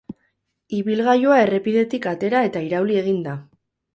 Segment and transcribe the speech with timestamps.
[0.77, 3.37] Ibilgailua errepidetik atera eta irauli egin da.